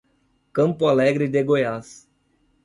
[0.51, 2.09] Campo Alegre de Goiás